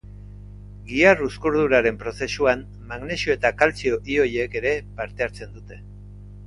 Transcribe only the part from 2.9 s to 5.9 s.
magnesio eta kaltzio ioiek ere parte hartzen dute.